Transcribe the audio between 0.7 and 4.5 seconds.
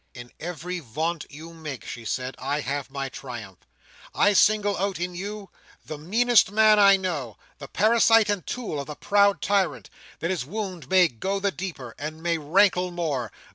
vaunt you make," she said, "I have my triumph. I